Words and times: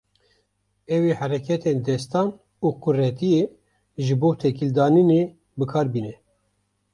Ew 0.95 1.03
ê 1.11 1.13
hereketên 1.21 1.77
destan 1.87 2.27
û 2.65 2.67
quretiyê 2.83 3.43
ji 4.05 4.13
bo 4.21 4.29
têkilîdanînê 4.41 5.23
bi 5.57 5.65
kar 5.71 5.87
bîne. 5.93 6.13